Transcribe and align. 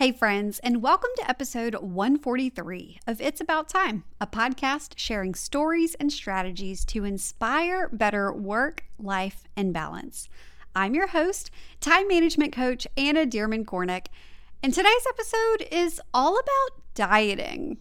Hey, 0.00 0.12
friends, 0.12 0.60
and 0.60 0.80
welcome 0.80 1.10
to 1.16 1.28
episode 1.28 1.74
143 1.74 3.00
of 3.06 3.20
It's 3.20 3.38
About 3.38 3.68
Time, 3.68 4.04
a 4.18 4.26
podcast 4.26 4.94
sharing 4.96 5.34
stories 5.34 5.94
and 5.96 6.10
strategies 6.10 6.86
to 6.86 7.04
inspire 7.04 7.90
better 7.90 8.32
work, 8.32 8.84
life, 8.98 9.44
and 9.58 9.74
balance. 9.74 10.30
I'm 10.74 10.94
your 10.94 11.08
host, 11.08 11.50
time 11.82 12.08
management 12.08 12.54
coach 12.54 12.86
Anna 12.96 13.26
Dearmon 13.26 13.66
Kornick, 13.66 14.06
and 14.62 14.72
today's 14.72 15.06
episode 15.06 15.68
is 15.70 16.00
all 16.14 16.38
about 16.38 16.80
dieting. 16.94 17.76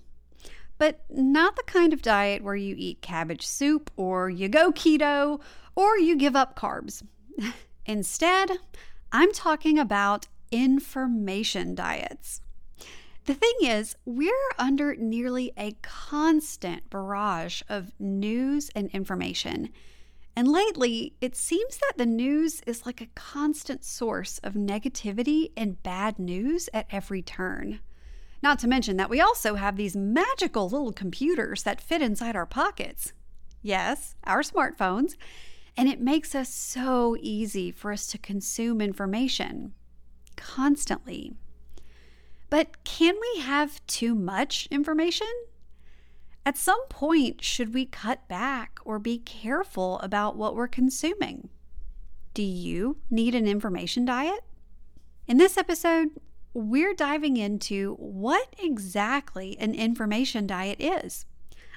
But 0.77 1.05
not 1.09 1.55
the 1.55 1.63
kind 1.63 1.93
of 1.93 2.01
diet 2.01 2.43
where 2.43 2.53
you 2.53 2.75
eat 2.77 3.01
cabbage 3.01 3.47
soup 3.47 3.91
or 3.95 4.29
you 4.29 4.49
go 4.49 4.73
keto 4.73 5.39
or 5.73 5.97
you 5.97 6.17
give 6.17 6.35
up 6.35 6.59
carbs. 6.59 7.01
Instead, 7.85 8.51
I'm 9.13 9.31
talking 9.31 9.79
about 9.79 10.27
information 10.51 11.75
diets. 11.75 12.41
The 13.25 13.33
thing 13.35 13.53
is, 13.61 13.95
we're 14.05 14.33
under 14.57 14.95
nearly 14.95 15.51
a 15.57 15.75
constant 15.81 16.89
barrage 16.89 17.61
of 17.69 17.91
news 17.99 18.71
and 18.73 18.89
information. 18.89 19.69
And 20.35 20.47
lately, 20.47 21.13
it 21.21 21.35
seems 21.35 21.77
that 21.77 21.93
the 21.97 22.05
news 22.05 22.61
is 22.65 22.85
like 22.85 23.01
a 23.01 23.09
constant 23.13 23.83
source 23.83 24.39
of 24.39 24.53
negativity 24.53 25.51
and 25.55 25.83
bad 25.83 26.17
news 26.17 26.69
at 26.73 26.87
every 26.89 27.21
turn. 27.21 27.81
Not 28.41 28.57
to 28.59 28.67
mention 28.67 28.97
that 28.97 29.09
we 29.09 29.19
also 29.19 29.55
have 29.55 29.75
these 29.75 29.95
magical 29.95 30.69
little 30.69 30.93
computers 30.93 31.63
that 31.63 31.81
fit 31.81 32.01
inside 32.01 32.35
our 32.35 32.45
pockets. 32.45 33.13
Yes, 33.61 34.15
our 34.23 34.41
smartphones. 34.41 35.15
And 35.75 35.89
it 35.89 36.01
makes 36.01 36.33
us 36.33 36.49
so 36.53 37.17
easy 37.19 37.69
for 37.71 37.91
us 37.91 38.07
to 38.07 38.17
consume 38.17 38.81
information 38.81 39.73
constantly. 40.39 41.33
But 42.49 42.83
can 42.83 43.15
we 43.19 43.41
have 43.41 43.85
too 43.85 44.15
much 44.15 44.67
information? 44.71 45.27
At 46.45 46.57
some 46.57 46.83
point, 46.87 47.43
should 47.43 47.73
we 47.73 47.85
cut 47.85 48.27
back 48.27 48.79
or 48.83 48.97
be 48.97 49.19
careful 49.19 49.99
about 49.99 50.35
what 50.35 50.55
we're 50.55 50.67
consuming? 50.67 51.49
Do 52.33 52.41
you 52.41 52.97
need 53.11 53.35
an 53.35 53.47
information 53.47 54.05
diet? 54.05 54.39
In 55.27 55.37
this 55.37 55.57
episode, 55.57 56.09
we're 56.53 56.95
diving 56.95 57.37
into 57.37 57.93
what 57.95 58.55
exactly 58.57 59.57
an 59.59 59.75
information 59.75 60.47
diet 60.47 60.79
is. 60.79 61.25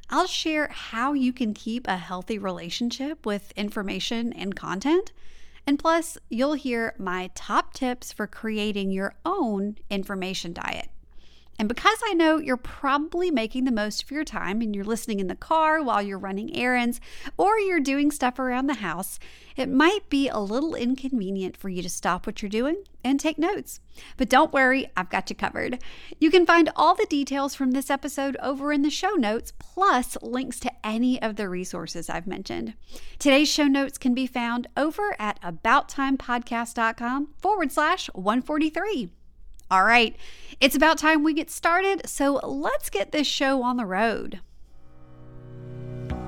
I'll 0.09 0.27
share 0.27 0.69
how 0.69 1.13
you 1.13 1.33
can 1.33 1.53
keep 1.53 1.87
a 1.87 1.97
healthy 1.97 2.39
relationship 2.39 3.27
with 3.27 3.53
information 3.57 4.33
and 4.33 4.57
content 4.57 5.13
and 5.67 5.79
plus, 5.79 6.19
you'll 6.29 6.55
hear 6.55 6.95
my 6.99 7.31
top 7.35 7.73
tips 7.75 8.13
for 8.13 8.27
creating 8.27 8.91
your 8.91 9.15
own 9.25 9.77
information 9.91 10.53
diet. 10.53 10.89
And 11.59 11.69
because 11.69 11.99
I 12.05 12.15
know 12.15 12.39
you're 12.39 12.57
probably 12.57 13.31
making 13.31 13.65
the 13.65 13.71
most 13.71 14.03
of 14.03 14.11
your 14.11 14.25
time 14.25 14.61
and 14.61 14.75
you're 14.75 14.85
listening 14.85 15.21
in 15.21 15.29
the 15.29 15.37
car 15.37 15.83
while 15.83 16.03
you're 16.03 16.19
running 16.19 16.57
errands 16.57 17.01
or 17.37 17.59
you're 17.59 17.79
doing 17.79 18.11
stuff 18.11 18.39
around 18.39 18.67
the 18.67 18.75
house, 18.75 19.19
it 19.57 19.69
might 19.69 20.09
be 20.09 20.29
a 20.29 20.39
little 20.39 20.75
inconvenient 20.75 21.57
for 21.57 21.69
you 21.69 21.83
to 21.83 21.89
stop 21.89 22.27
what 22.27 22.43
you're 22.43 22.49
doing 22.49 22.83
and 23.05 23.21
take 23.21 23.39
notes. 23.39 23.81
But 24.17 24.29
don't 24.29 24.53
worry, 24.53 24.91
I've 24.97 25.11
got 25.11 25.29
you 25.29 25.37
covered. 25.37 25.79
You 26.19 26.31
can 26.31 26.47
find 26.47 26.71
all 26.75 26.95
the 26.95 27.07
details 27.07 27.55
from 27.55 27.73
this 27.73 27.91
episode 27.91 28.37
over 28.41 28.73
in 28.73 28.83
the 28.83 28.91
show 28.91 29.11
notes, 29.11 29.53
plus 29.59 30.17
links 30.23 30.59
to 30.61 30.73
any 30.85 31.21
of 31.21 31.37
the 31.37 31.49
resources 31.49 32.09
I've 32.09 32.27
mentioned. 32.27 32.75
Today's 33.19 33.49
show 33.49 33.67
notes 33.67 33.99
can 33.99 34.15
be 34.15 34.27
found 34.27 34.67
over 34.77 35.15
at 35.19 35.41
abouttimepodcast.com 35.43 37.35
forward 37.41 37.73
slash 37.73 38.09
143. 38.15 39.11
All 39.73 39.85
right, 39.85 40.15
it's 40.61 40.77
about 40.77 40.99
time 40.99 41.25
we 41.25 41.33
get 41.33 41.51
started, 41.51 42.07
so 42.07 42.35
let's 42.47 42.91
get 42.91 43.11
this 43.11 43.27
show 43.27 43.63
on 43.63 43.79
the 43.79 43.87
road. 43.87 44.41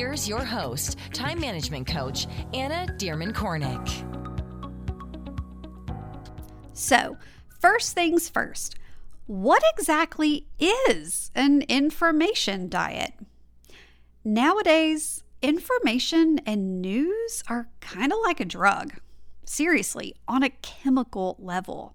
Here's 0.00 0.26
your 0.26 0.46
host, 0.46 0.96
time 1.12 1.38
management 1.40 1.86
coach, 1.86 2.26
Anna 2.54 2.90
Dearmon 2.96 3.34
Kornick. 3.34 3.86
So, 6.72 7.18
first 7.58 7.92
things 7.92 8.26
first, 8.26 8.76
what 9.26 9.62
exactly 9.76 10.46
is 10.58 11.30
an 11.34 11.60
information 11.68 12.70
diet? 12.70 13.12
Nowadays, 14.24 15.22
information 15.42 16.40
and 16.46 16.80
news 16.80 17.44
are 17.48 17.68
kind 17.82 18.10
of 18.10 18.20
like 18.24 18.40
a 18.40 18.46
drug. 18.46 18.94
Seriously, 19.44 20.14
on 20.26 20.42
a 20.42 20.48
chemical 20.48 21.36
level. 21.38 21.94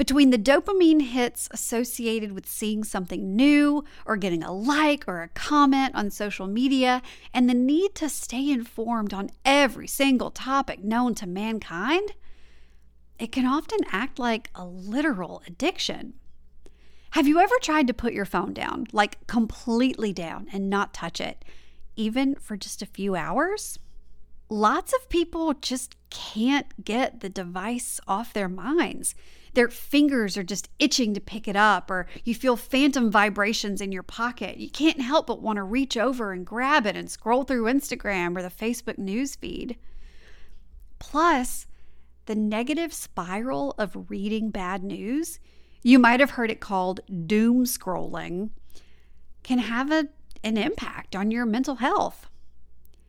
Between 0.00 0.30
the 0.30 0.38
dopamine 0.38 1.02
hits 1.02 1.46
associated 1.50 2.32
with 2.32 2.48
seeing 2.48 2.84
something 2.84 3.36
new 3.36 3.84
or 4.06 4.16
getting 4.16 4.42
a 4.42 4.50
like 4.50 5.04
or 5.06 5.20
a 5.20 5.28
comment 5.28 5.94
on 5.94 6.10
social 6.10 6.46
media, 6.46 7.02
and 7.34 7.50
the 7.50 7.54
need 7.54 7.94
to 7.96 8.08
stay 8.08 8.48
informed 8.48 9.12
on 9.12 9.28
every 9.44 9.86
single 9.86 10.30
topic 10.30 10.82
known 10.82 11.14
to 11.16 11.26
mankind, 11.26 12.12
it 13.18 13.30
can 13.30 13.44
often 13.44 13.80
act 13.92 14.18
like 14.18 14.48
a 14.54 14.64
literal 14.64 15.42
addiction. 15.46 16.14
Have 17.10 17.28
you 17.28 17.38
ever 17.38 17.56
tried 17.60 17.86
to 17.88 17.92
put 17.92 18.14
your 18.14 18.24
phone 18.24 18.54
down, 18.54 18.86
like 18.94 19.26
completely 19.26 20.14
down, 20.14 20.48
and 20.50 20.70
not 20.70 20.94
touch 20.94 21.20
it, 21.20 21.44
even 21.94 22.36
for 22.36 22.56
just 22.56 22.80
a 22.80 22.86
few 22.86 23.16
hours? 23.16 23.78
Lots 24.48 24.94
of 24.94 25.10
people 25.10 25.52
just 25.52 25.94
can't 26.08 26.86
get 26.86 27.20
the 27.20 27.28
device 27.28 28.00
off 28.08 28.32
their 28.32 28.48
minds 28.48 29.14
their 29.54 29.68
fingers 29.68 30.36
are 30.36 30.42
just 30.42 30.68
itching 30.78 31.14
to 31.14 31.20
pick 31.20 31.48
it 31.48 31.56
up, 31.56 31.90
or 31.90 32.06
you 32.24 32.34
feel 32.34 32.56
phantom 32.56 33.10
vibrations 33.10 33.80
in 33.80 33.92
your 33.92 34.02
pocket. 34.02 34.58
You 34.58 34.70
can't 34.70 35.00
help 35.00 35.26
but 35.26 35.42
want 35.42 35.56
to 35.56 35.62
reach 35.62 35.96
over 35.96 36.32
and 36.32 36.46
grab 36.46 36.86
it 36.86 36.96
and 36.96 37.10
scroll 37.10 37.44
through 37.44 37.64
Instagram 37.64 38.36
or 38.36 38.42
the 38.42 38.48
Facebook 38.48 38.98
news 38.98 39.34
feed. 39.34 39.76
Plus, 40.98 41.66
the 42.26 42.34
negative 42.34 42.92
spiral 42.92 43.74
of 43.78 44.10
reading 44.10 44.50
bad 44.50 44.84
news, 44.84 45.40
you 45.82 45.98
might 45.98 46.20
have 46.20 46.30
heard 46.30 46.50
it 46.50 46.60
called 46.60 47.00
doom 47.26 47.64
scrolling, 47.64 48.50
can 49.42 49.58
have 49.58 49.90
a, 49.90 50.08
an 50.44 50.56
impact 50.56 51.16
on 51.16 51.30
your 51.30 51.46
mental 51.46 51.76
health. 51.76 52.28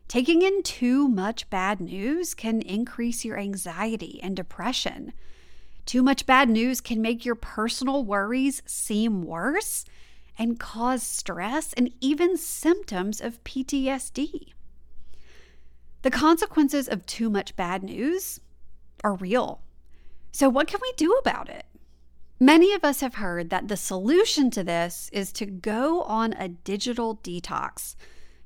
Taking 0.08 0.42
in 0.42 0.62
too 0.62 1.08
much 1.08 1.48
bad 1.50 1.80
news 1.80 2.34
can 2.34 2.60
increase 2.62 3.24
your 3.24 3.38
anxiety 3.38 4.20
and 4.22 4.36
depression. 4.36 5.12
Too 5.86 6.02
much 6.02 6.26
bad 6.26 6.48
news 6.48 6.80
can 6.80 7.02
make 7.02 7.24
your 7.24 7.34
personal 7.34 8.04
worries 8.04 8.62
seem 8.66 9.22
worse 9.22 9.84
and 10.38 10.58
cause 10.58 11.02
stress 11.02 11.72
and 11.72 11.90
even 12.00 12.36
symptoms 12.36 13.20
of 13.20 13.42
PTSD. 13.44 14.52
The 16.02 16.10
consequences 16.10 16.88
of 16.88 17.06
too 17.06 17.30
much 17.30 17.54
bad 17.56 17.82
news 17.82 18.40
are 19.04 19.14
real. 19.14 19.62
So, 20.32 20.48
what 20.48 20.66
can 20.66 20.80
we 20.82 20.92
do 20.96 21.12
about 21.14 21.48
it? 21.48 21.66
Many 22.40 22.72
of 22.72 22.84
us 22.84 23.00
have 23.00 23.16
heard 23.16 23.50
that 23.50 23.68
the 23.68 23.76
solution 23.76 24.50
to 24.50 24.64
this 24.64 25.10
is 25.12 25.30
to 25.32 25.46
go 25.46 26.02
on 26.02 26.32
a 26.32 26.48
digital 26.48 27.18
detox 27.18 27.94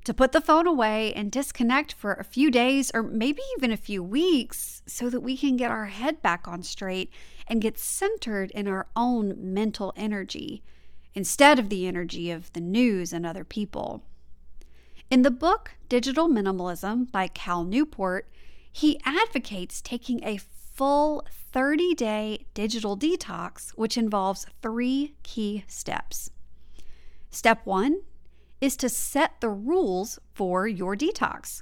to 0.07 0.13
put 0.13 0.31
the 0.31 0.39
phone 0.39 0.65
away 0.65 1.11
and 1.15 1.29
disconnect 1.29 1.91
for 1.91 2.13
a 2.13 2.23
few 2.23 2.49
days 2.49 2.89
or 2.93 3.03
maybe 3.03 3.41
even 3.57 3.73
a 3.73 3.75
few 3.75 4.01
weeks 4.01 4.81
so 4.85 5.09
that 5.09 5.19
we 5.19 5.35
can 5.35 5.57
get 5.57 5.69
our 5.69 5.87
head 5.87 6.21
back 6.21 6.47
on 6.47 6.63
straight 6.63 7.11
and 7.45 7.61
get 7.61 7.77
centered 7.77 8.49
in 8.51 8.69
our 8.69 8.87
own 8.95 9.35
mental 9.37 9.91
energy 9.97 10.63
instead 11.13 11.59
of 11.59 11.67
the 11.67 11.85
energy 11.85 12.31
of 12.31 12.53
the 12.53 12.61
news 12.61 13.11
and 13.11 13.25
other 13.25 13.43
people. 13.43 14.01
In 15.11 15.23
the 15.23 15.29
book 15.29 15.71
Digital 15.89 16.29
Minimalism 16.29 17.11
by 17.11 17.27
Cal 17.27 17.65
Newport, 17.65 18.29
he 18.71 19.01
advocates 19.03 19.81
taking 19.81 20.23
a 20.23 20.37
full 20.37 21.21
30 21.51 21.93
day 21.95 22.45
digital 22.53 22.97
detox, 22.97 23.71
which 23.71 23.97
involves 23.97 24.45
three 24.61 25.15
key 25.23 25.65
steps. 25.67 26.31
Step 27.29 27.65
one 27.65 28.03
is 28.61 28.77
to 28.77 28.89
set 28.89 29.39
the 29.41 29.49
rules 29.49 30.19
for 30.33 30.67
your 30.67 30.95
detox. 30.95 31.61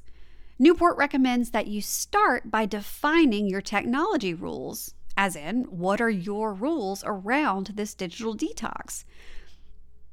Newport 0.57 0.97
recommends 0.97 1.51
that 1.51 1.67
you 1.67 1.81
start 1.81 2.49
by 2.49 2.65
defining 2.65 3.47
your 3.47 3.61
technology 3.61 4.33
rules 4.33 4.93
as 5.17 5.35
in, 5.35 5.63
what 5.65 6.01
are 6.01 6.09
your 6.09 6.53
rules 6.53 7.03
around 7.05 7.71
this 7.75 7.93
digital 7.93 8.35
detox? 8.35 9.05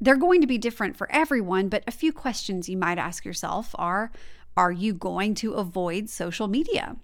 They're 0.00 0.16
going 0.16 0.40
to 0.40 0.46
be 0.46 0.58
different 0.58 0.96
for 0.96 1.10
everyone, 1.10 1.68
but 1.68 1.84
a 1.86 1.92
few 1.92 2.12
questions 2.12 2.68
you 2.68 2.76
might 2.76 2.98
ask 2.98 3.24
yourself 3.24 3.74
are 3.78 4.10
Are 4.56 4.72
you 4.72 4.92
going 4.94 5.34
to 5.36 5.54
avoid 5.54 6.08
social 6.08 6.46
media? 6.46 6.96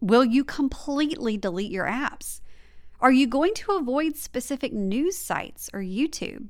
Will 0.00 0.24
you 0.24 0.44
completely 0.44 1.36
delete 1.36 1.70
your 1.70 1.86
apps? 1.86 2.40
Are 3.00 3.12
you 3.12 3.26
going 3.26 3.54
to 3.54 3.72
avoid 3.72 4.16
specific 4.16 4.72
news 4.72 5.16
sites 5.16 5.70
or 5.72 5.80
YouTube? 5.80 6.48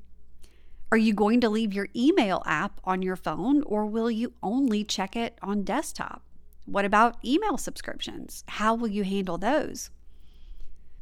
Are 0.92 0.98
you 0.98 1.14
going 1.14 1.40
to 1.42 1.48
leave 1.48 1.72
your 1.72 1.86
email 1.94 2.42
app 2.46 2.80
on 2.82 3.00
your 3.00 3.14
phone 3.14 3.62
or 3.62 3.86
will 3.86 4.10
you 4.10 4.32
only 4.42 4.82
check 4.82 5.14
it 5.14 5.38
on 5.40 5.62
desktop? 5.62 6.24
What 6.64 6.84
about 6.84 7.24
email 7.24 7.56
subscriptions? 7.58 8.42
How 8.48 8.74
will 8.74 8.88
you 8.88 9.04
handle 9.04 9.38
those? 9.38 9.90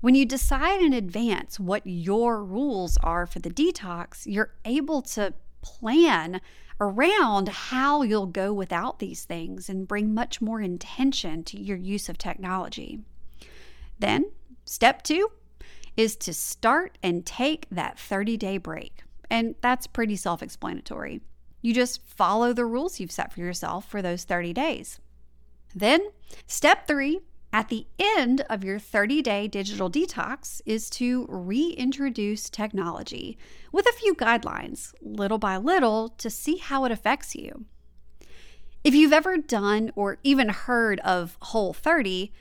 When 0.02 0.14
you 0.14 0.26
decide 0.26 0.82
in 0.82 0.93
advance 0.93 1.58
what 1.58 1.87
your 1.87 2.44
rules 2.44 2.99
are 2.99 3.26
for 3.26 3.38
the 3.38 3.49
detox, 3.49 4.26
you're 4.26 4.52
able 4.67 5.00
to 5.02 5.32
plan 5.62 6.43
around 6.79 7.49
how 7.49 8.02
you'll 8.02 8.26
go 8.26 8.52
without 8.52 8.99
these 8.99 9.25
things 9.25 9.70
and 9.70 9.88
bring 9.88 10.12
much 10.12 10.43
more 10.43 10.61
intention 10.61 11.43
to 11.44 11.58
your 11.58 11.79
use 11.79 12.11
of 12.11 12.19
technology. 12.19 13.00
Then, 13.99 14.31
step 14.67 15.02
two 15.02 15.31
is 15.96 16.14
to 16.17 16.35
start 16.35 16.99
and 17.02 17.25
take 17.25 17.67
that 17.70 17.99
30 17.99 18.37
day 18.37 18.58
break. 18.58 19.02
And 19.31 19.55
that's 19.61 19.87
pretty 19.87 20.17
self 20.17 20.43
explanatory. 20.43 21.21
You 21.61 21.75
just 21.75 22.07
follow 22.07 22.53
the 22.53 22.65
rules 22.65 23.01
you've 23.01 23.13
set 23.13 23.33
for 23.33 23.41
yourself 23.41 23.89
for 23.89 24.01
those 24.01 24.25
30 24.25 24.53
days. 24.53 25.01
Then, 25.75 26.01
step 26.47 26.87
three 26.87 27.21
at 27.53 27.69
the 27.69 27.87
end 27.99 28.43
of 28.51 28.63
your 28.63 28.79
30 28.79 29.23
day 29.23 29.49
digital 29.49 29.91
detox 29.91 30.61
is 30.67 30.91
to 30.91 31.27
reintroduce 31.29 32.51
technology 32.51 33.39
with 33.73 33.87
a 33.87 33.93
few 33.93 34.15
guidelines, 34.15 34.95
little 35.01 35.39
by 35.39 35.57
little, 35.57 36.11
to 36.11 36.31
see 36.31 36.59
how 36.59 36.85
it 36.85 36.93
affects 36.93 37.35
you. 37.35 37.65
If 38.85 38.95
you've 38.95 39.13
ever 39.13 39.37
done 39.37 39.91
or 39.97 40.19
even 40.23 40.51
heard 40.51 41.01
of 41.01 41.37
Whole 41.43 41.73
30, 41.73 42.33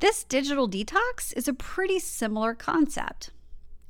this 0.00 0.24
digital 0.24 0.68
detox 0.68 1.32
is 1.36 1.46
a 1.46 1.52
pretty 1.52 1.98
similar 1.98 2.54
concept. 2.54 3.30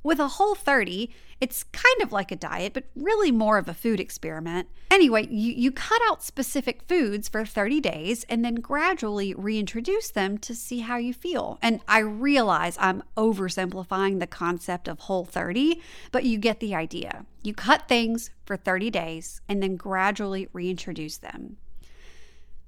With 0.02 0.19
a 0.19 0.28
whole 0.28 0.55
30, 0.55 1.10
it's 1.42 1.64
kind 1.64 2.02
of 2.02 2.12
like 2.12 2.30
a 2.30 2.36
diet, 2.36 2.72
but 2.72 2.84
really 2.96 3.32
more 3.32 3.58
of 3.58 3.68
a 3.68 3.74
food 3.74 3.98
experiment. 4.00 4.68
Anyway, 4.90 5.26
you, 5.28 5.52
you 5.52 5.72
cut 5.72 6.00
out 6.08 6.22
specific 6.22 6.82
foods 6.84 7.28
for 7.28 7.44
30 7.44 7.80
days 7.80 8.24
and 8.28 8.44
then 8.44 8.54
gradually 8.54 9.34
reintroduce 9.34 10.10
them 10.10 10.38
to 10.38 10.54
see 10.54 10.80
how 10.80 10.96
you 10.96 11.12
feel. 11.12 11.58
And 11.60 11.80
I 11.88 11.98
realize 11.98 12.76
I'm 12.78 13.02
oversimplifying 13.16 14.20
the 14.20 14.26
concept 14.26 14.86
of 14.86 15.00
whole 15.00 15.24
30, 15.24 15.82
but 16.12 16.24
you 16.24 16.38
get 16.38 16.60
the 16.60 16.74
idea. 16.74 17.26
You 17.42 17.52
cut 17.52 17.88
things 17.88 18.30
for 18.46 18.56
30 18.56 18.90
days 18.90 19.40
and 19.48 19.62
then 19.62 19.76
gradually 19.76 20.48
reintroduce 20.52 21.18
them. 21.18 21.56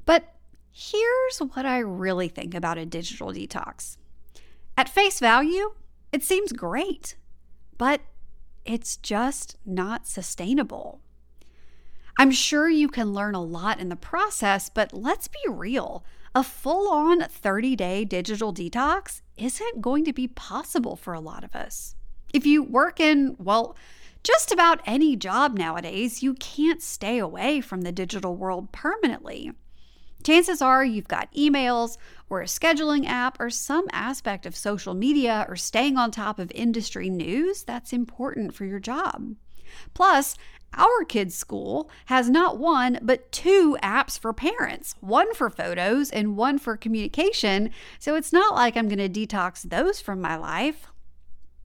But 0.05 0.35
Here's 0.77 1.38
what 1.38 1.65
I 1.65 1.79
really 1.79 2.27
think 2.27 2.53
about 2.53 2.79
a 2.79 2.85
digital 2.85 3.29
detox. 3.29 3.97
At 4.77 4.88
face 4.88 5.20
value, 5.20 5.75
it 6.11 6.25
seems 6.25 6.50
great, 6.53 7.15
but 7.79 8.00
it's 8.65 8.97
just 8.97 9.57
not 9.65 10.07
sustainable. 10.07 11.01
I'm 12.19 12.31
sure 12.31 12.69
you 12.69 12.89
can 12.89 13.13
learn 13.13 13.35
a 13.35 13.43
lot 13.43 13.81
in 13.81 13.89
the 13.89 13.97
process, 13.97 14.69
but 14.69 14.93
let's 14.93 15.29
be 15.29 15.41
real. 15.49 16.05
A 16.35 16.45
full 16.45 16.93
on 16.93 17.21
30 17.21 17.77
day 17.77 18.05
digital 18.05 18.53
detox 18.53 19.21
isn't 19.37 19.81
going 19.81 20.05
to 20.05 20.13
be 20.13 20.29
possible 20.29 20.97
for 20.97 21.13
a 21.13 21.21
lot 21.21 21.45
of 21.45 21.55
us. 21.55 21.95
If 22.33 22.47
you 22.47 22.63
work 22.63 23.01
in, 23.01 23.37
well, 23.39 23.77
just 24.23 24.51
about 24.51 24.81
any 24.87 25.17
job 25.17 25.57
nowadays, 25.59 26.23
you 26.23 26.35
can't 26.35 26.83
stay 26.83 27.19
away 27.19 27.61
from 27.61 27.83
the 27.83 27.93
digital 27.93 28.35
world 28.37 28.73
permanently. 28.73 29.53
Chances 30.25 30.62
are 30.62 30.85
you've 30.85 31.06
got 31.06 31.32
emails 31.35 31.99
or 32.31 32.41
a 32.41 32.47
scheduling 32.47 33.06
app 33.06 33.38
or 33.38 33.50
some 33.50 33.85
aspect 33.93 34.47
of 34.47 34.56
social 34.56 34.94
media 34.94 35.44
or 35.49 35.55
staying 35.55 35.99
on 35.99 36.11
top 36.11 36.38
of 36.38 36.50
industry 36.55 37.11
news 37.11 37.62
that's 37.62 37.93
important 37.93 38.55
for 38.55 38.65
your 38.65 38.81
job. 38.81 39.35
Plus, 39.93 40.37
our 40.73 41.05
kids' 41.06 41.35
school 41.35 41.91
has 42.06 42.29
not 42.29 42.59
one, 42.59 42.99
but 43.03 43.31
two 43.31 43.76
apps 43.82 44.19
for 44.19 44.32
parents 44.32 44.94
one 45.00 45.32
for 45.35 45.50
photos 45.50 46.11
and 46.11 46.37
one 46.37 46.59
for 46.59 46.77
communication. 46.77 47.70
So 47.99 48.17
it's 48.17 48.32
not 48.32 48.55
like 48.55 48.77
I'm 48.77 48.88
going 48.88 49.12
to 49.12 49.27
detox 49.27 49.62
those 49.62 50.00
from 50.00 50.20
my 50.20 50.37
life. 50.37 50.87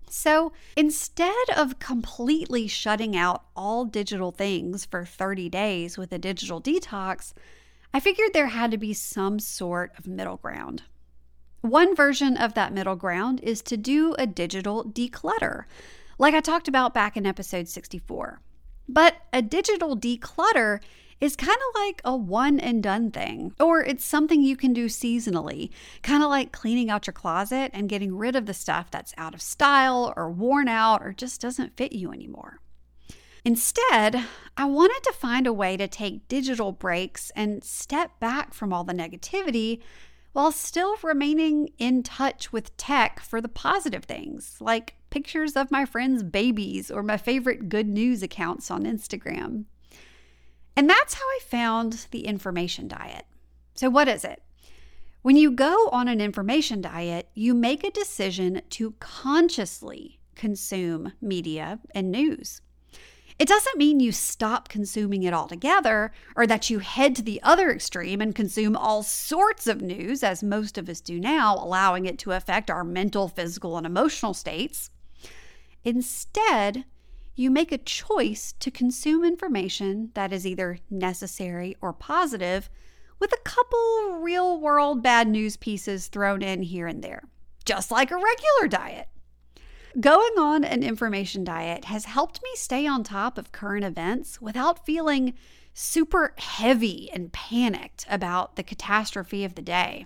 So 0.10 0.52
instead 0.76 1.50
of 1.56 1.80
completely 1.80 2.68
shutting 2.68 3.16
out 3.16 3.44
all 3.56 3.86
digital 3.86 4.32
things 4.32 4.84
for 4.84 5.06
30 5.06 5.50
days 5.50 5.98
with 5.98 6.12
a 6.12 6.18
digital 6.18 6.62
detox, 6.62 7.34
I 7.94 8.00
figured 8.00 8.34
there 8.34 8.48
had 8.48 8.72
to 8.72 8.78
be 8.78 8.94
some 8.94 9.40
sort 9.40 9.92
of 9.98 10.08
middle 10.08 10.38
ground. 10.38 10.84
One 11.62 11.96
version 11.96 12.38
of 12.38 12.54
that 12.54 12.72
middle 12.72 12.96
ground 12.96 13.40
is 13.42 13.62
to 13.64 13.78
do 13.78 14.16
a 14.18 14.28
digital 14.28 14.86
declutter, 14.86 15.64
like 16.18 16.34
I 16.34 16.40
talked 16.40 16.68
about 16.68 16.94
back 16.94 17.18
in 17.18 17.26
episode 17.26 17.68
64. 17.68 18.42
But 18.88 19.16
a 19.34 19.42
digital 19.42 19.98
declutter 19.98 20.80
is 21.20 21.36
kind 21.36 21.58
of 21.58 21.82
like 21.82 22.02
a 22.06 22.16
one 22.16 22.60
and 22.60 22.82
done 22.82 23.12
thing, 23.12 23.54
or 23.60 23.84
it's 23.84 24.06
something 24.06 24.42
you 24.42 24.56
can 24.56 24.72
do 24.72 24.86
seasonally, 24.86 25.70
kind 26.02 26.24
of 26.24 26.30
like 26.30 26.52
cleaning 26.52 26.90
out 26.90 27.08
your 27.08 27.14
closet 27.14 27.72
and 27.74 27.90
getting 27.90 28.16
rid 28.16 28.36
of 28.36 28.46
the 28.46 28.54
stuff 28.54 28.90
that's 28.92 29.14
out 29.18 29.34
of 29.34 29.42
style 29.42 30.14
or 30.16 30.30
worn 30.30 30.68
out 30.68 31.02
or 31.02 31.12
just 31.12 31.42
doesn't 31.42 31.76
fit 31.76 31.92
you 31.92 32.14
anymore. 32.14 32.60
Instead, 33.46 34.24
I 34.58 34.66
wanted 34.66 35.02
to 35.04 35.14
find 35.14 35.48
a 35.48 35.54
way 35.54 35.78
to 35.78 35.88
take 35.88 36.28
digital 36.28 36.72
breaks 36.72 37.32
and 37.36 37.64
step 37.64 38.20
back 38.20 38.54
from 38.54 38.74
all 38.74 38.84
the 38.84 38.94
negativity 38.94 39.82
while 40.34 40.52
still 40.52 40.96
remaining 41.02 41.70
in 41.78 42.04
touch 42.04 42.52
with 42.52 42.76
tech 42.78 43.20
for 43.20 43.42
the 43.42 43.48
positive 43.48 44.04
things, 44.04 44.58
like 44.60 44.96
pictures 45.10 45.56
of 45.56 45.72
my 45.72 45.86
friends' 45.86 46.24
babies 46.24 46.92
or 46.92 47.02
my 47.02 47.18
favorite 47.18 47.70
good 47.70 47.88
news 47.88 48.22
accounts 48.22 48.70
on 48.70 48.84
Instagram. 48.84 49.66
And 50.76 50.90
that's 50.90 51.16
how 51.16 51.26
I 51.26 51.40
found 51.44 52.08
the 52.12 52.26
information 52.26 52.88
diet. 52.88 53.26
So, 53.74 53.90
what 53.90 54.08
is 54.08 54.24
it? 54.24 54.44
When 55.22 55.36
you 55.36 55.52
go 55.52 55.90
on 55.92 56.08
an 56.08 56.22
information 56.22 56.82
diet, 56.82 57.30
you 57.34 57.54
make 57.54 57.84
a 57.84 57.92
decision 57.92 58.62
to 58.70 58.94
consciously 59.00 60.20
consume 60.36 61.14
media 61.22 61.80
and 61.94 62.12
news. 62.12 62.62
It 63.40 63.48
doesn't 63.48 63.78
mean 63.78 64.02
you 64.02 64.12
stop 64.12 64.68
consuming 64.68 65.24
it 65.24 65.34
altogether 65.34 66.12
or 66.36 66.46
that 66.46 66.70
you 66.70 66.80
head 66.80 67.16
to 67.16 67.22
the 67.22 67.42
other 67.42 67.72
extreme 67.72 68.20
and 68.20 68.36
consume 68.36 68.76
all 68.76 69.02
sorts 69.02 69.66
of 69.66 69.82
news, 69.82 70.24
as 70.24 70.44
most 70.44 70.78
of 70.78 70.90
us 70.90 71.00
do 71.00 71.22
now, 71.22 71.56
allowing 71.56 72.06
it 72.06 72.20
to 72.20 72.34
affect 72.34 72.70
our 72.70 72.84
mental, 72.84 73.30
physical, 73.30 73.78
and 73.78 73.86
emotional 73.86 74.34
states. 74.34 74.90
Instead, 75.86 76.84
you 77.34 77.50
make 77.50 77.72
a 77.72 77.78
choice 77.78 78.54
to 78.60 78.70
consume 78.70 79.24
information 79.24 80.12
that 80.16 80.34
is 80.34 80.46
either 80.46 80.80
necessary 80.90 81.78
or 81.80 81.94
positive, 81.94 82.70
with 83.20 83.32
a 83.32 83.50
couple 83.50 84.20
real 84.20 84.60
world 84.60 85.02
bad 85.02 85.30
news 85.30 85.56
pieces 85.56 86.08
thrown 86.08 86.42
in 86.42 86.62
here 86.62 86.88
and 86.88 87.02
there, 87.02 87.24
just 87.64 87.90
like 87.90 88.12
a 88.12 88.16
regular 88.16 88.68
diet. 88.68 89.08
Going 89.98 90.38
on 90.38 90.64
an 90.64 90.84
information 90.84 91.44
diet 91.44 91.86
has 91.86 92.06
helped 92.06 92.44
me 92.44 92.50
stay 92.54 92.86
on 92.86 93.04
top 93.04 93.40
of 93.40 93.52
current 93.52 93.84
events 93.84 94.40
without 94.40 94.86
feeling 94.86 95.34
super 95.74 96.36
heavy 96.38 97.10
and 97.12 97.34
panicked 97.34 98.06
about 98.08 98.56
the 98.56 98.62
catastrophe 98.62 99.44
of 99.44 99.56
the 99.56 99.64
day. 99.64 100.06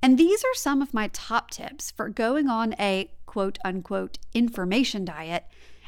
And 0.00 0.16
these 0.16 0.42
are 0.44 0.54
some 0.54 0.80
of 0.80 0.94
my 0.94 1.08
top 1.12 1.50
tips 1.50 1.90
for 1.90 2.08
going 2.08 2.48
on 2.48 2.74
a 2.78 3.10
quote 3.26 3.58
unquote 3.64 4.18
information 4.32 5.04
diet 5.04 5.44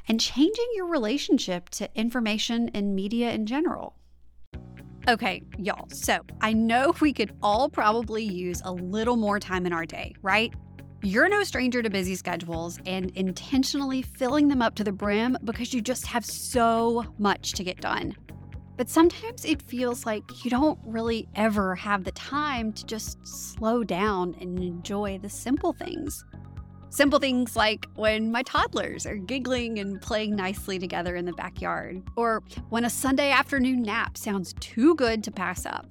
and 0.07 0.21
changing 0.21 0.69
your 0.75 0.87
relationship 0.87 1.71
to 1.71 1.89
information 1.95 2.71
and 2.75 2.95
media 2.95 3.33
in 3.33 3.47
general. 3.47 3.97
Okay, 5.09 5.45
y'all, 5.57 5.89
so 5.89 6.19
I 6.43 6.53
know 6.53 6.93
we 7.01 7.13
could 7.13 7.33
all 7.43 7.71
probably 7.71 8.25
use 8.25 8.61
a 8.65 8.73
little 8.73 9.17
more 9.17 9.39
time 9.41 9.65
in 9.65 9.73
our 9.73 9.87
day, 9.87 10.15
right? 10.21 10.53
You're 11.03 11.29
no 11.29 11.45
stranger 11.45 11.83
to 11.83 11.91
busy 11.91 12.17
schedules 12.17 12.79
and 12.87 13.11
intentionally 13.11 14.03
filling 14.03 14.49
them 14.49 14.63
up 14.63 14.75
to 14.77 14.85
the 14.85 14.93
brim 14.93 15.37
because 15.45 15.73
you 15.73 15.81
just 15.81 16.07
have 16.07 16.25
so 16.25 17.05
much 17.19 17.53
to 17.53 17.65
get 17.65 17.81
done. 17.81 18.17
But 18.77 18.89
sometimes 18.89 19.45
it 19.45 19.63
feels 19.63 20.05
like 20.05 20.45
you 20.45 20.51
don't 20.51 20.79
really 20.85 21.29
ever 21.35 21.75
have 21.77 22.05
the 22.05 22.13
time 22.13 22.73
to 22.73 22.85
just 22.87 23.27
slow 23.27 23.85
down 23.85 24.37
and 24.41 24.59
enjoy 24.59 25.19
the 25.19 25.29
simple 25.29 25.73
things. 25.73 26.25
Simple 26.91 27.19
things 27.19 27.57
like 27.57 27.87
when 27.95 28.33
my 28.33 28.43
toddlers 28.43 29.07
are 29.07 29.17
giggling 29.17 29.79
and 29.79 30.01
playing 30.01 30.35
nicely 30.35 30.79
together 30.79 31.15
in 31.15 31.25
the 31.25 31.33
backyard, 31.33 32.03
or 32.17 32.43
when 32.71 32.85
a 32.85 32.91
Sunday 32.91 33.31
afternoon 33.31 33.83
nap 33.83 34.17
sounds 34.17 34.55
too 34.61 34.95
good 34.95 35.23
to 35.25 35.31
pass 35.31 35.67
up. 35.67 35.87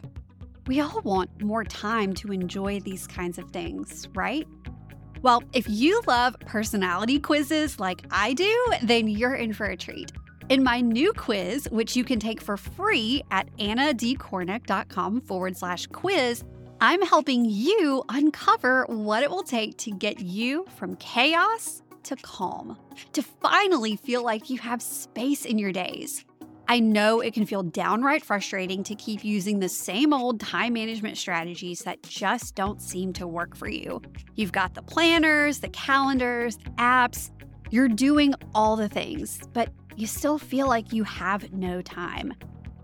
We 0.68 0.82
all 0.82 1.02
want 1.04 1.44
more 1.44 1.64
time 1.64 2.14
to 2.16 2.32
enjoy 2.32 2.80
these 2.80 3.06
kinds 3.06 3.38
of 3.38 3.52
things, 3.52 4.08
right? 4.16 4.48
Well, 5.26 5.44
if 5.54 5.68
you 5.68 6.04
love 6.06 6.36
personality 6.42 7.20
quizzes 7.20 7.80
like 7.80 8.04
I 8.12 8.34
do, 8.34 8.66
then 8.84 9.08
you're 9.08 9.34
in 9.34 9.54
for 9.54 9.66
a 9.66 9.76
treat. 9.76 10.12
In 10.50 10.64
my 10.64 10.82
new 10.82 11.14
quiz, 11.14 11.68
which 11.72 11.96
you 11.96 12.04
can 12.04 12.20
take 12.20 12.40
for 12.40 12.58
free 12.58 13.24
at 13.32 13.52
annadkornick.com 13.58 15.22
forward 15.22 15.58
slash 15.58 15.88
quiz, 15.88 16.44
I'm 16.80 17.02
helping 17.02 17.44
you 17.44 18.04
uncover 18.10 18.86
what 18.88 19.24
it 19.24 19.32
will 19.32 19.42
take 19.42 19.76
to 19.78 19.92
get 19.98 20.20
you 20.20 20.68
from 20.78 20.96
chaos 20.98 21.82
to 22.04 22.16
calm, 22.18 22.78
to 23.14 23.24
finally 23.24 23.96
feel 23.96 24.24
like 24.24 24.52
you 24.52 24.60
have 24.60 24.80
space 24.80 25.44
in 25.44 25.58
your 25.58 25.72
days. 25.72 26.24
I 26.68 26.80
know 26.80 27.20
it 27.22 27.34
can 27.34 27.46
feel 27.46 27.62
downright 27.62 28.26
frustrating 28.26 28.84
to 28.84 28.96
keep 28.96 29.24
using 29.24 29.60
the 29.60 29.70
same 29.70 30.14
old 30.14 30.40
time 30.40 30.74
management 30.74 31.18
strategies 31.18 31.82
that 31.82 32.02
just 32.02 32.56
don't 32.56 32.82
seem 32.82 33.14
to 33.14 33.28
work 33.28 33.56
for 33.56 33.70
you. 33.70 34.02
You've 34.34 34.52
got 34.52 34.74
the 34.74 34.82
planners, 34.82 35.60
the 35.60 35.70
calendars, 35.70 36.58
the 36.58 36.72
apps, 36.72 37.30
you're 37.70 37.88
doing 37.88 38.34
all 38.56 38.76
the 38.76 38.90
things, 38.90 39.40
but 39.54 39.70
you 39.96 40.08
still 40.08 40.40
feel 40.40 40.68
like 40.68 40.92
you 40.92 41.04
have 41.04 41.54
no 41.54 41.82
time. 41.82 42.34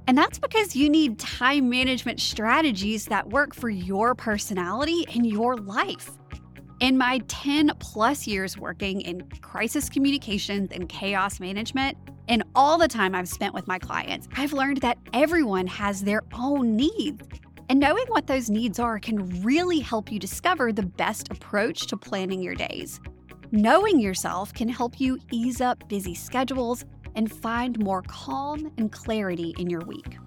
And 0.08 0.18
that's 0.18 0.38
because 0.38 0.76
you 0.76 0.90
need 0.90 1.18
time 1.18 1.70
management 1.70 2.20
strategies 2.20 3.06
that 3.06 3.30
work 3.30 3.56
for 3.56 3.70
your 3.70 4.14
personality 4.14 5.06
and 5.14 5.26
your 5.26 5.56
life. 5.58 6.12
In 6.82 6.98
my 6.98 7.22
10 7.28 7.72
plus 7.80 8.28
years 8.28 8.58
working 8.58 9.02
in 9.02 9.28
crisis 9.42 9.90
communications 9.90 10.72
and 10.72 10.90
chaos 10.90 11.40
management, 11.40 11.98
and 12.28 12.44
all 12.56 12.78
the 12.78 12.88
time 12.88 13.16
I've 13.16 13.28
spent 13.28 13.54
with 13.54 13.68
my 13.68 13.80
clients, 13.80 14.28
I've 14.36 14.54
learned 14.54 14.78
that 14.78 14.98
everyone 15.14 15.68
has 15.68 16.02
their 16.02 16.22
own 16.34 16.76
needs. 16.76 17.22
And 17.70 17.80
knowing 17.80 18.06
what 18.08 18.28
those 18.28 18.50
needs 18.50 18.80
are 18.80 19.00
can 19.00 19.42
really 19.42 19.80
help 19.80 20.12
you 20.12 20.20
discover 20.20 20.74
the 20.74 20.84
best 20.84 21.32
approach 21.32 21.88
to 21.88 21.98
planning 21.98 22.42
your 22.42 22.56
days. 22.56 23.00
Knowing 23.52 24.00
yourself 24.00 24.54
can 24.54 24.70
help 24.70 25.00
you 25.00 25.18
ease 25.32 25.62
up 25.62 25.88
busy 25.90 26.14
schedules 26.14 26.86
and 27.16 27.32
find 27.32 27.80
more 27.80 28.02
calm 28.04 28.72
and 28.78 28.92
clarity 28.92 29.54
in 29.58 29.70
your 29.70 29.82
week. 29.82 30.18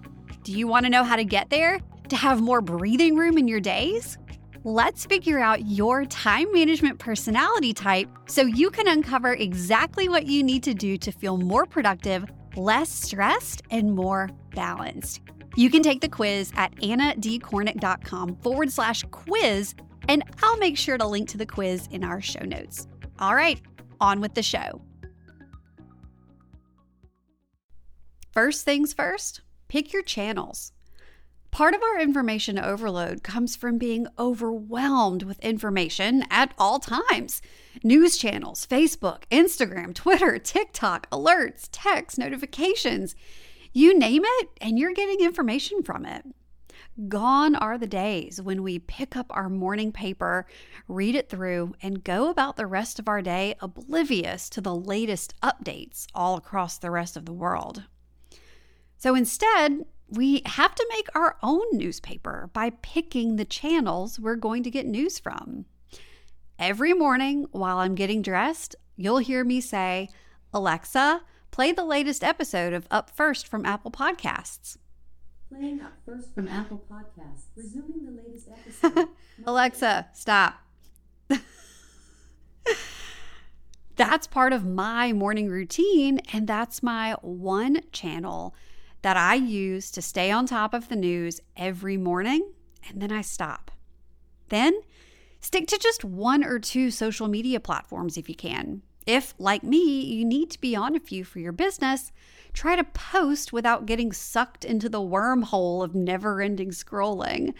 Do 0.43 0.51
you 0.51 0.67
want 0.67 0.85
to 0.85 0.89
know 0.89 1.03
how 1.03 1.15
to 1.15 1.25
get 1.25 1.49
there? 1.49 1.79
To 2.09 2.15
have 2.15 2.41
more 2.41 2.61
breathing 2.61 3.15
room 3.15 3.37
in 3.37 3.47
your 3.47 3.59
days? 3.59 4.17
Let's 4.67 5.05
figure 5.05 5.39
out 5.39 5.67
your 5.67 6.05
time 6.05 6.51
management 6.51 6.97
personality 6.97 7.71
type 7.71 8.09
so 8.25 8.41
you 8.41 8.71
can 8.71 8.87
uncover 8.87 9.33
exactly 9.33 10.09
what 10.09 10.25
you 10.25 10.41
need 10.41 10.63
to 10.63 10.73
do 10.73 10.97
to 10.97 11.11
feel 11.11 11.37
more 11.37 11.67
productive, 11.67 12.25
less 12.55 12.89
stressed, 12.89 13.61
and 13.69 13.93
more 13.93 14.27
balanced. 14.55 15.21
You 15.55 15.69
can 15.69 15.83
take 15.83 16.01
the 16.01 16.09
quiz 16.09 16.51
at 16.55 16.75
annadkornick.com 16.77 18.37
forward 18.37 18.71
slash 18.71 19.03
quiz, 19.11 19.75
and 20.09 20.23
I'll 20.41 20.57
make 20.57 20.79
sure 20.79 20.97
to 20.97 21.05
link 21.05 21.29
to 21.29 21.37
the 21.37 21.45
quiz 21.45 21.87
in 21.91 22.03
our 22.03 22.19
show 22.19 22.43
notes. 22.43 22.87
All 23.19 23.35
right, 23.35 23.61
on 24.01 24.19
with 24.19 24.33
the 24.33 24.41
show. 24.41 24.81
First 28.31 28.65
things 28.65 28.93
first, 28.93 29.41
pick 29.67 29.93
your 29.93 30.01
channels. 30.01 30.71
Part 31.55 31.73
of 31.73 31.81
our 31.81 32.01
information 32.01 32.59
overload 32.59 33.23
comes 33.23 33.55
from 33.55 33.77
being 33.77 34.07
overwhelmed 34.19 35.23
with 35.23 35.39
information 35.39 36.25
at 36.29 36.53
all 36.57 36.79
times. 36.79 37.41
News 37.81 38.17
channels, 38.17 38.67
Facebook, 38.67 39.23
Instagram, 39.31 39.95
Twitter, 39.95 40.37
TikTok, 40.37 41.09
alerts, 41.11 41.69
texts, 41.71 42.17
notifications. 42.17 43.15
You 43.71 43.97
name 43.97 44.23
it, 44.25 44.49
and 44.59 44.77
you're 44.77 44.93
getting 44.93 45.25
information 45.25 45.81
from 45.81 46.05
it. 46.05 46.25
Gone 47.07 47.55
are 47.55 47.77
the 47.77 47.87
days 47.87 48.41
when 48.41 48.61
we 48.61 48.77
pick 48.77 49.15
up 49.15 49.27
our 49.29 49.47
morning 49.47 49.93
paper, 49.93 50.45
read 50.89 51.15
it 51.15 51.29
through, 51.29 51.73
and 51.81 52.03
go 52.03 52.29
about 52.29 52.57
the 52.57 52.67
rest 52.67 52.99
of 52.99 53.07
our 53.07 53.21
day 53.21 53.55
oblivious 53.61 54.49
to 54.49 54.59
the 54.59 54.75
latest 54.75 55.33
updates 55.39 56.05
all 56.13 56.35
across 56.35 56.77
the 56.77 56.91
rest 56.91 57.15
of 57.15 57.25
the 57.25 57.31
world. 57.31 57.83
So 58.97 59.15
instead, 59.15 59.85
we 60.09 60.41
have 60.45 60.75
to 60.75 60.85
make 60.89 61.07
our 61.15 61.37
own 61.41 61.65
newspaper 61.71 62.49
by 62.53 62.71
picking 62.81 63.35
the 63.35 63.45
channels 63.45 64.19
we're 64.19 64.35
going 64.35 64.63
to 64.63 64.71
get 64.71 64.85
news 64.85 65.17
from. 65.19 65.65
Every 66.59 66.93
morning 66.93 67.47
while 67.51 67.79
I'm 67.79 67.95
getting 67.95 68.21
dressed, 68.21 68.75
you'll 68.95 69.17
hear 69.17 69.43
me 69.43 69.59
say, 69.61 70.09
Alexa, 70.53 71.21
play 71.51 71.71
the 71.71 71.83
latest 71.83 72.23
episode 72.23 72.73
of 72.73 72.87
Up 72.91 73.09
First 73.09 73.47
from 73.47 73.65
Apple 73.65 73.91
Podcasts. 73.91 74.77
Playing 75.49 75.81
Up 75.81 75.93
First 76.05 76.33
from 76.33 76.47
Apple 76.47 76.83
Podcasts. 76.89 77.45
Resuming 77.55 78.05
the 78.05 78.21
latest 78.21 78.47
episode. 78.83 79.09
Alexa, 79.45 80.07
stop. 80.13 80.61
that's 83.95 84.27
part 84.27 84.53
of 84.53 84.65
my 84.65 85.11
morning 85.13 85.49
routine, 85.49 86.19
and 86.31 86.47
that's 86.47 86.83
my 86.83 87.15
one 87.21 87.81
channel 87.91 88.55
that 89.05 89.17
I 89.17 89.35
use 89.35 89.91
to 89.91 90.01
stay 90.01 90.31
on 90.31 90.47
top 90.47 90.73
of 90.73 90.89
the 90.89 90.95
news 90.95 91.39
every 91.55 91.95
morning, 91.95 92.53
and 92.89 92.99
then 92.99 93.11
I 93.11 93.21
stop. 93.21 93.69
Then 94.49 94.81
stick 95.39 95.67
to 95.67 95.77
just 95.77 96.03
one 96.03 96.43
or 96.43 96.57
two 96.57 96.89
social 96.89 97.27
media 97.27 97.59
platforms 97.59 98.17
if 98.17 98.27
you 98.27 98.33
can. 98.33 98.81
If, 99.05 99.35
like 99.37 99.61
me, 99.61 100.01
you 100.01 100.25
need 100.25 100.49
to 100.49 100.59
be 100.59 100.75
on 100.75 100.95
a 100.95 100.99
few 100.99 101.23
for 101.23 101.37
your 101.37 101.51
business, 101.51 102.11
try 102.51 102.75
to 102.75 102.83
post 102.83 103.53
without 103.53 103.85
getting 103.85 104.11
sucked 104.11 104.65
into 104.65 104.89
the 104.89 104.97
wormhole 104.97 105.83
of 105.83 105.93
never 105.93 106.41
ending 106.41 106.71
scrolling. 106.71 107.53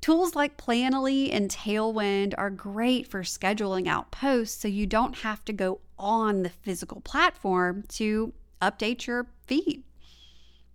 Tools 0.00 0.34
like 0.34 0.56
Planoly 0.56 1.28
and 1.30 1.50
Tailwind 1.50 2.32
are 2.38 2.48
great 2.48 3.06
for 3.06 3.20
scheduling 3.24 3.88
out 3.88 4.10
posts 4.10 4.62
so 4.62 4.68
you 4.68 4.86
don't 4.86 5.16
have 5.18 5.44
to 5.44 5.52
go 5.52 5.80
on 5.98 6.44
the 6.44 6.48
physical 6.48 7.02
platform 7.02 7.84
to 7.88 8.32
update 8.62 9.06
your 9.06 9.26
feed. 9.46 9.82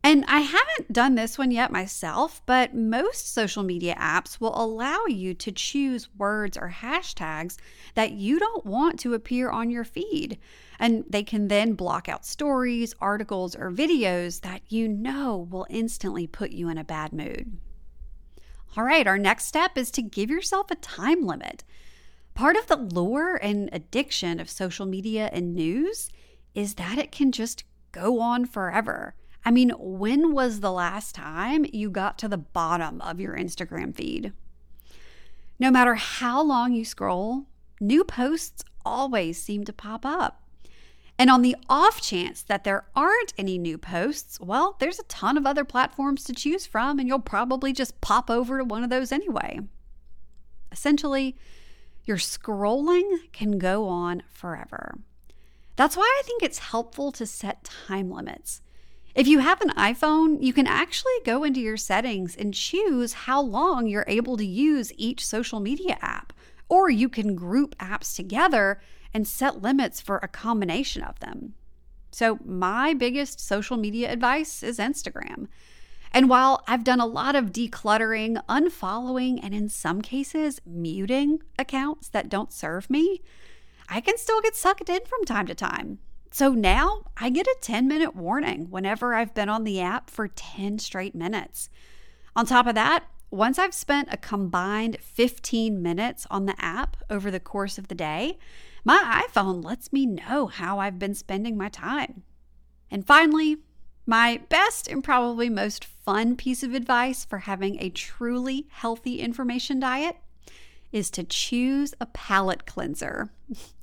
And 0.06 0.26
I 0.28 0.42
haven't 0.42 0.92
done 0.92 1.16
this 1.16 1.38
one 1.38 1.50
yet 1.50 1.72
myself, 1.72 2.42
but 2.46 2.76
most 2.76 3.34
social 3.34 3.64
media 3.64 3.96
apps 3.98 4.38
will 4.38 4.54
allow 4.62 5.06
you 5.08 5.34
to 5.36 5.52
choose 5.52 6.14
words 6.18 6.58
or 6.58 6.76
hashtags 6.78 7.58
that 7.96 8.12
you 8.12 8.38
don't 8.38 8.66
want 8.66 9.00
to 9.00 9.14
appear 9.14 9.50
on 9.50 9.70
your 9.70 9.86
feed. 9.86 10.40
And 10.78 11.06
they 11.10 11.24
can 11.24 11.48
then 11.48 11.76
block 11.76 12.10
out 12.10 12.26
stories, 12.26 12.94
articles, 13.00 13.56
or 13.56 13.72
videos 13.72 14.42
that 14.42 14.62
you 14.68 14.90
know 14.90 15.48
will 15.50 15.68
instantly 15.70 16.28
put 16.28 16.52
you 16.52 16.68
in 16.68 16.78
a 16.78 16.84
bad 16.84 17.14
mood. 17.14 17.58
All 18.76 18.84
right, 18.84 19.08
our 19.08 19.18
next 19.18 19.46
step 19.46 19.78
is 19.78 19.90
to 19.92 20.02
give 20.02 20.30
yourself 20.30 20.70
a 20.70 20.76
time 20.76 21.26
limit. 21.26 21.64
Part 22.34 22.58
of 22.58 22.68
the 22.68 22.76
lure 22.76 23.36
and 23.36 23.70
addiction 23.72 24.42
of 24.42 24.50
social 24.50 24.86
media 24.86 25.30
and 25.32 25.56
news 25.56 26.10
is 26.54 26.74
that 26.74 26.98
it 26.98 27.14
can 27.14 27.32
just 27.32 27.64
go 27.94 28.20
on 28.20 28.46
forever. 28.46 29.16
I 29.46 29.52
mean, 29.52 29.72
when 29.78 30.34
was 30.34 30.60
the 30.60 30.72
last 30.72 31.16
time 31.16 31.66
you 31.74 31.90
got 31.90 32.18
to 32.20 32.28
the 32.28 32.38
bottom 32.38 33.02
of 33.02 33.20
your 33.20 33.36
Instagram 33.36 33.94
feed? 33.94 34.32
No 35.60 35.70
matter 35.70 35.96
how 35.96 36.42
long 36.42 36.74
you 36.74 36.86
scroll, 36.86 37.46
new 37.80 38.04
posts 38.04 38.64
always 38.86 39.42
seem 39.42 39.64
to 39.66 39.74
pop 39.74 40.06
up. 40.06 40.42
And 41.20 41.30
on 41.30 41.42
the 41.42 41.56
off 41.70 42.02
chance 42.02 42.42
that 42.44 42.64
there 42.64 42.86
aren't 42.96 43.34
any 43.38 43.58
new 43.58 43.78
posts, 43.78 44.40
well, 44.40 44.76
there's 44.80 45.00
a 45.00 45.04
ton 45.04 45.38
of 45.38 45.46
other 45.46 45.64
platforms 45.64 46.24
to 46.24 46.34
choose 46.34 46.66
from, 46.66 46.98
and 46.98 47.08
you'll 47.08 47.20
probably 47.20 47.72
just 47.72 48.02
pop 48.02 48.30
over 48.30 48.58
to 48.58 48.64
one 48.64 48.84
of 48.84 48.90
those 48.90 49.12
anyway. 49.12 49.60
Essentially, 50.72 51.38
your 52.06 52.18
scrolling 52.18 53.32
can 53.32 53.60
go 53.60 53.88
on 53.88 54.24
forever. 54.32 54.98
That's 55.76 55.96
why 55.96 56.04
I 56.20 56.24
think 56.26 56.42
it's 56.42 56.60
helpful 56.60 57.12
to 57.14 57.26
set 57.26 57.64
time 57.64 58.10
limits. 58.10 58.62
If 59.15 59.27
you 59.27 59.39
have 59.39 59.62
an 59.62 59.70
iPhone, 59.72 60.41
you 60.41 60.53
can 60.53 60.65
actually 60.65 61.13
go 61.24 61.43
into 61.43 61.60
your 61.60 61.77
settings 61.77 62.36
and 62.36 62.53
choose 62.53 63.13
how 63.13 63.41
long 63.41 63.86
you're 63.86 64.05
able 64.08 64.38
to 64.38 64.46
use 64.46 64.91
each 64.98 65.24
social 65.24 65.60
media 65.60 66.00
app. 66.01 66.34
Or 66.67 66.89
you 66.89 67.10
can 67.10 67.36
group 67.36 67.77
apps 67.77 68.15
together 68.15 68.82
and 69.13 69.27
set 69.27 69.62
limits 69.62 70.01
for 70.01 70.17
a 70.17 70.27
combination 70.27 71.03
of 71.03 71.20
them. 71.20 71.53
So, 72.12 72.39
my 72.43 72.93
biggest 72.96 73.39
social 73.39 73.77
media 73.77 74.12
advice 74.12 74.63
is 74.63 74.79
Instagram. 74.79 75.48
And 76.12 76.29
while 76.29 76.63
I've 76.67 76.84
done 76.84 77.00
a 77.00 77.05
lot 77.05 77.36
of 77.36 77.51
decluttering, 77.51 78.43
unfollowing, 78.48 79.39
and 79.43 79.53
in 79.53 79.70
some 79.70 80.01
cases, 80.01 80.60
muting 80.65 81.39
accounts 81.58 82.10
that 82.10 82.29
don't 82.29 82.53
serve 82.53 82.89
me, 82.89 83.22
I 83.89 84.00
can 84.01 84.17
still 84.17 84.41
get 84.41 84.55
sucked 84.55 84.89
in 84.89 85.01
from 85.05 85.25
time 85.25 85.48
to 85.48 85.55
time. 85.55 86.00
So 86.34 86.50
now 86.50 87.04
I 87.16 87.30
get 87.30 87.46
a 87.46 87.56
10 87.62 87.88
minute 87.88 88.16
warning 88.16 88.72
whenever 88.72 89.13
I've 89.13 89.36
been 89.36 89.50
on 89.50 89.66
the 89.66 89.80
app 89.80 90.10
for 90.10 90.28
10 90.28 90.80
straight 90.80 91.13
minutes. 91.13 91.70
On 92.36 92.44
top 92.44 92.66
of 92.66 92.74
that, 92.74 93.04
once 93.30 93.60
I've 93.60 93.75
spent 93.75 94.10
a 94.12 94.18
combined 94.18 94.98
15 95.00 95.80
minutes 95.80 96.25
on 96.32 96.48
the 96.48 96.56
app 96.58 96.98
over 97.08 97.30
the 97.30 97.40
course 97.40 97.78
of 97.78 97.88
the 97.88 97.94
day, 97.94 98.40
my 98.84 99.24
iPhone 99.30 99.63
lets 99.63 99.94
me 99.94 100.08
know 100.08 100.48
how 100.48 100.80
I've 100.80 100.98
been 100.98 101.13
spending 101.13 101.56
my 101.56 101.70
time. 101.70 102.24
And 102.90 103.06
finally, 103.06 103.58
my 104.08 104.42
best 104.50 104.88
and 104.88 105.04
probably 105.04 105.52
most 105.52 105.86
fun 105.86 106.36
piece 106.36 106.63
of 106.63 106.74
advice 106.74 107.25
for 107.25 107.38
having 107.38 107.80
a 107.80 107.92
truly 107.92 108.66
healthy 108.72 109.20
information 109.20 109.80
diet 109.80 110.18
is 110.92 111.12
to 111.12 111.24
choose 111.24 111.94
a 112.02 112.08
palate 112.08 112.66
cleanser. 112.66 113.32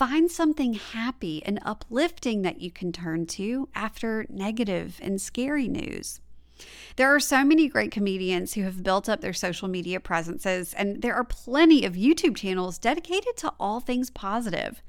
Find 0.00 0.30
something 0.30 0.72
happy 0.72 1.42
and 1.44 1.58
uplifting 1.60 2.40
that 2.40 2.62
you 2.62 2.70
can 2.70 2.90
turn 2.90 3.26
to 3.26 3.68
after 3.74 4.24
negative 4.30 4.98
and 5.02 5.20
scary 5.20 5.68
news. 5.68 6.20
There 6.96 7.14
are 7.14 7.20
so 7.20 7.44
many 7.44 7.68
great 7.68 7.90
comedians 7.90 8.54
who 8.54 8.62
have 8.62 8.82
built 8.82 9.10
up 9.10 9.20
their 9.20 9.34
social 9.34 9.68
media 9.68 10.00
presences, 10.00 10.72
and 10.72 11.02
there 11.02 11.14
are 11.14 11.24
plenty 11.24 11.84
of 11.84 11.96
YouTube 11.96 12.34
channels 12.34 12.78
dedicated 12.78 13.36
to 13.36 13.52
all 13.60 13.78
things 13.78 14.08
positive. 14.08 14.82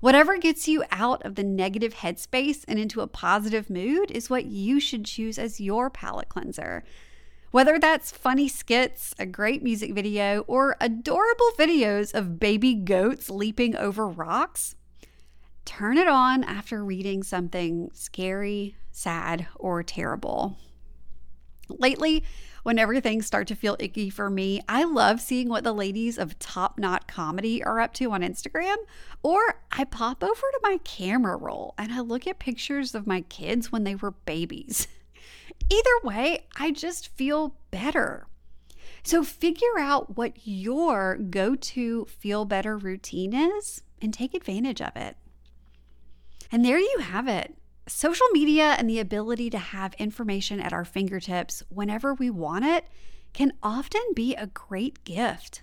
Whatever 0.00 0.36
gets 0.36 0.68
you 0.68 0.84
out 0.90 1.24
of 1.24 1.36
the 1.36 1.42
negative 1.42 1.94
headspace 1.94 2.62
and 2.68 2.78
into 2.78 3.00
a 3.00 3.06
positive 3.06 3.70
mood 3.70 4.10
is 4.10 4.28
what 4.28 4.44
you 4.44 4.78
should 4.78 5.06
choose 5.06 5.38
as 5.38 5.58
your 5.58 5.88
palate 5.88 6.28
cleanser. 6.28 6.84
Whether 7.50 7.80
that's 7.80 8.12
funny 8.12 8.46
skits, 8.46 9.12
a 9.18 9.26
great 9.26 9.60
music 9.62 9.92
video, 9.92 10.40
or 10.46 10.76
adorable 10.80 11.50
videos 11.58 12.14
of 12.14 12.38
baby 12.38 12.74
goats 12.74 13.28
leaping 13.28 13.74
over 13.74 14.06
rocks, 14.06 14.76
turn 15.64 15.98
it 15.98 16.06
on 16.06 16.44
after 16.44 16.84
reading 16.84 17.24
something 17.24 17.90
scary, 17.92 18.76
sad, 18.92 19.48
or 19.56 19.82
terrible. 19.82 20.58
Lately, 21.68 22.22
whenever 22.62 23.00
things 23.00 23.26
start 23.26 23.48
to 23.48 23.56
feel 23.56 23.76
icky 23.80 24.10
for 24.10 24.30
me, 24.30 24.60
I 24.68 24.84
love 24.84 25.20
seeing 25.20 25.48
what 25.48 25.64
the 25.64 25.72
ladies 25.72 26.18
of 26.18 26.38
Top 26.38 26.78
Knot 26.78 27.08
Comedy 27.08 27.64
are 27.64 27.80
up 27.80 27.94
to 27.94 28.12
on 28.12 28.22
Instagram. 28.22 28.76
Or 29.24 29.60
I 29.72 29.84
pop 29.84 30.22
over 30.22 30.32
to 30.34 30.60
my 30.62 30.78
camera 30.84 31.36
roll 31.36 31.74
and 31.76 31.92
I 31.92 32.00
look 32.00 32.28
at 32.28 32.38
pictures 32.38 32.94
of 32.94 33.08
my 33.08 33.22
kids 33.22 33.72
when 33.72 33.82
they 33.82 33.96
were 33.96 34.12
babies. 34.12 34.86
Either 35.70 36.00
way, 36.02 36.46
I 36.56 36.72
just 36.72 37.08
feel 37.08 37.54
better. 37.70 38.26
So 39.02 39.22
figure 39.22 39.78
out 39.78 40.16
what 40.16 40.32
your 40.44 41.16
go 41.16 41.54
to 41.54 42.04
feel 42.06 42.44
better 42.44 42.76
routine 42.76 43.32
is 43.32 43.82
and 44.02 44.12
take 44.12 44.34
advantage 44.34 44.82
of 44.82 44.96
it. 44.96 45.16
And 46.52 46.64
there 46.64 46.78
you 46.78 46.98
have 47.00 47.28
it. 47.28 47.56
Social 47.86 48.26
media 48.32 48.74
and 48.78 48.88
the 48.90 48.98
ability 48.98 49.50
to 49.50 49.58
have 49.58 49.94
information 49.94 50.60
at 50.60 50.72
our 50.72 50.84
fingertips 50.84 51.62
whenever 51.68 52.14
we 52.14 52.30
want 52.30 52.64
it 52.64 52.86
can 53.32 53.52
often 53.62 54.02
be 54.14 54.34
a 54.34 54.48
great 54.48 55.04
gift. 55.04 55.62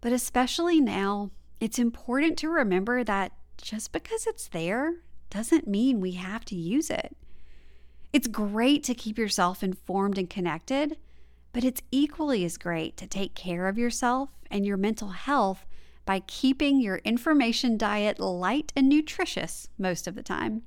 But 0.00 0.12
especially 0.12 0.80
now, 0.80 1.30
it's 1.60 1.78
important 1.78 2.38
to 2.38 2.48
remember 2.48 3.02
that 3.04 3.32
just 3.60 3.92
because 3.92 4.26
it's 4.26 4.48
there 4.48 4.96
doesn't 5.30 5.66
mean 5.66 6.00
we 6.00 6.12
have 6.12 6.44
to 6.46 6.56
use 6.56 6.90
it. 6.90 7.16
It's 8.14 8.28
great 8.28 8.84
to 8.84 8.94
keep 8.94 9.18
yourself 9.18 9.64
informed 9.64 10.18
and 10.18 10.30
connected, 10.30 10.96
but 11.52 11.64
it's 11.64 11.82
equally 11.90 12.44
as 12.44 12.56
great 12.56 12.96
to 12.98 13.08
take 13.08 13.34
care 13.34 13.66
of 13.66 13.76
yourself 13.76 14.30
and 14.48 14.64
your 14.64 14.76
mental 14.76 15.08
health 15.08 15.66
by 16.06 16.20
keeping 16.20 16.80
your 16.80 16.98
information 16.98 17.76
diet 17.76 18.20
light 18.20 18.72
and 18.76 18.88
nutritious 18.88 19.68
most 19.78 20.06
of 20.06 20.14
the 20.14 20.22
time. 20.22 20.62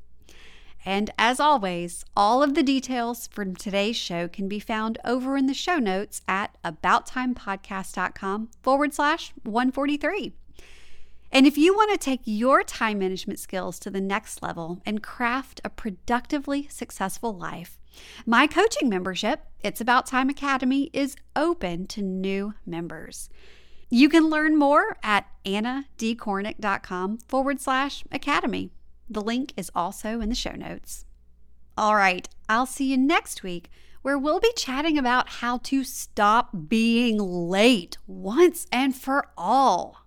And 0.84 1.10
as 1.18 1.39
always, 1.39 2.04
all 2.18 2.44
of 2.44 2.54
the 2.54 2.63
details 2.63 3.27
from 3.27 3.56
today's 3.56 3.96
show 3.96 4.27
can 4.27 4.50
be 4.50 4.60
found 4.60 4.98
over 5.06 5.38
in 5.38 5.48
the 5.48 5.54
show 5.54 5.77
notes 5.77 6.22
at 6.27 6.58
abouttimepodcast.com 6.66 8.50
forward 8.62 8.94
slash 8.94 9.32
143. 9.44 10.34
And 11.32 11.46
if 11.46 11.58
you 11.58 11.74
want 11.74 11.92
to 11.92 11.98
take 11.98 12.22
your 12.24 12.64
time 12.64 13.00
management 13.00 13.40
skills 13.40 13.80
to 13.80 13.90
the 13.90 14.02
next 14.02 14.42
level 14.42 14.82
and 14.86 15.04
craft 15.04 15.62
a 15.64 15.70
productively 15.70 16.68
successful 16.70 17.38
life, 17.38 17.80
my 18.26 18.48
coaching 18.48 18.90
membership, 18.90 19.42
It's 19.62 19.82
About 19.82 20.06
Time 20.06 20.30
Academy, 20.30 20.90
is 20.94 21.16
open 21.36 21.88
to 21.88 22.02
new 22.02 22.54
members. 22.66 23.30
You 23.90 24.10
can 24.10 24.30
learn 24.30 24.58
more 24.58 24.98
at 25.04 25.28
annadkornick.com 25.46 27.20
forward 27.20 27.62
slash 27.62 28.04
academy. 28.12 28.72
The 29.10 29.22
link 29.22 29.54
is 29.56 29.72
also 29.74 30.20
in 30.20 30.30
the 30.30 30.36
show 30.36 30.52
notes. 30.52 31.06
All 31.78 31.96
right, 31.96 32.28
I'll 32.50 32.66
see 32.66 32.92
you 32.92 32.98
next 32.98 33.44
week 33.44 33.70
where 34.02 34.18
we'll 34.18 34.40
be 34.40 34.52
chatting 34.56 34.98
about 34.98 35.30
how 35.30 35.58
to 35.58 35.84
stop 35.84 36.50
being 36.68 37.18
late 37.18 37.98
once 38.08 38.68
and 38.72 38.96
for 38.96 39.28
all. 39.38 40.07